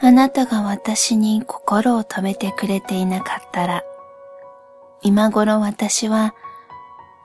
[0.00, 3.82] あなたが私に心を止めてくれていなかったら、
[5.02, 6.34] 今頃私は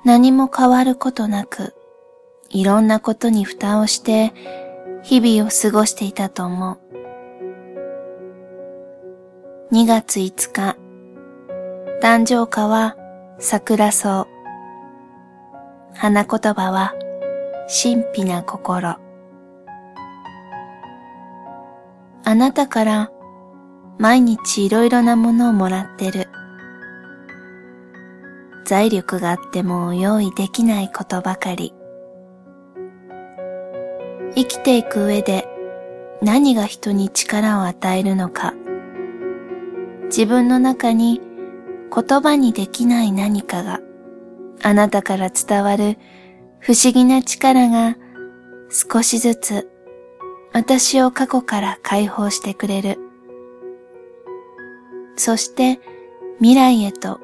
[0.05, 1.75] 何も変わることなく、
[2.49, 4.33] いろんなことに蓋をして
[5.03, 6.79] 日々を過ごしていたと思う。
[9.73, 10.77] 2月5日、
[12.01, 12.95] 誕生花は
[13.39, 14.27] 桜草。
[15.93, 16.93] 花言葉は
[17.67, 19.10] 神秘な心。
[22.23, 23.11] あなたから
[23.97, 26.27] 毎日いろいろなものをもらってる。
[28.65, 31.73] 財力があっても用意できないことばかり。
[34.35, 35.45] 生きていく上で
[36.21, 38.53] 何が人に力を与えるのか。
[40.05, 41.21] 自分の中に
[41.93, 43.79] 言葉にできない何かが
[44.61, 45.97] あなたから伝わる
[46.59, 47.95] 不思議な力が
[48.69, 49.70] 少しずつ
[50.53, 52.99] 私を過去から解放してくれる。
[55.15, 55.79] そして
[56.39, 57.19] 未来へと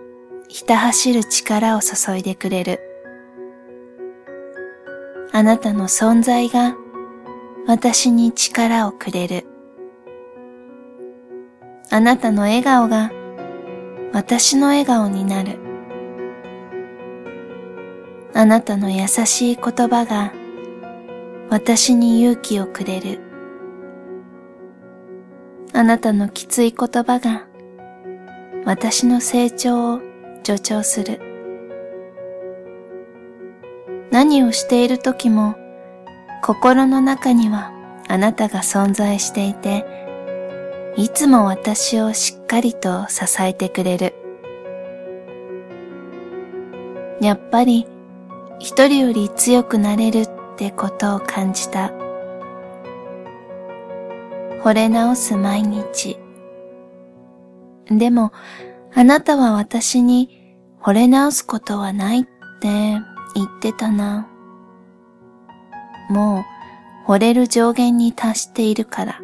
[0.47, 2.79] ひた走る力を注いでくれる。
[5.33, 6.75] あなたの存在が
[7.67, 9.45] 私に力をくれる。
[11.89, 13.11] あなたの笑顔が
[14.13, 15.59] 私の笑顔になる。
[18.33, 20.31] あなたの優しい言葉が
[21.49, 23.21] 私に勇気をくれる。
[25.71, 27.47] あなたのきつい言葉が
[28.65, 30.01] 私の成長を
[30.43, 31.21] 助長する。
[34.11, 35.55] 何をしている時も
[36.43, 37.71] 心の中には
[38.09, 39.85] あなたが存在していて、
[40.97, 44.13] いつも私をしっかりと支えてくれる。
[47.21, 47.87] やっぱり
[48.59, 51.91] 一人より強くなれるってことを感じた。
[54.63, 56.17] 惚れ直す毎日。
[57.85, 58.33] でも、
[58.95, 62.97] あなたは私に惚れ直すことはないって
[63.35, 64.27] 言ってたな。
[66.09, 66.43] も
[67.05, 69.21] う惚れる上限に達しているから。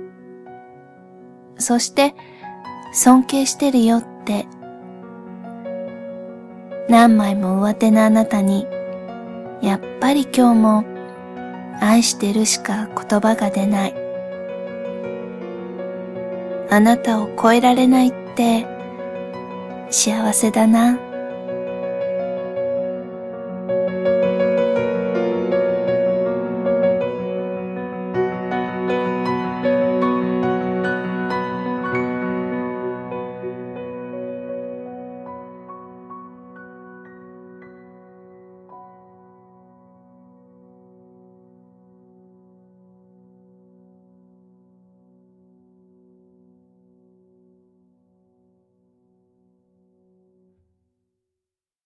[1.57, 2.13] そして
[2.93, 4.45] 尊敬してるよって
[6.89, 8.67] 何枚も上手なあなたに
[9.63, 10.92] やっぱり今日も
[11.83, 13.95] 愛してるしか言葉が出ない。
[16.69, 18.65] あなたを超えられないって
[19.89, 20.97] 幸せだな。